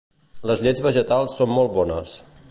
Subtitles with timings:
[0.51, 2.17] Les llets vegetals són molt bones